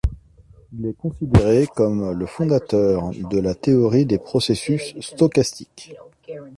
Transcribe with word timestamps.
Il 0.73 0.87
est 0.87 0.97
considéré 0.97 1.67
comme 1.75 2.13
le 2.17 2.25
fondateur 2.25 3.11
de 3.11 3.37
la 3.39 3.53
théorie 3.53 4.07
des 4.07 4.17
processus 4.17 4.95
stochastiques. 4.99 5.95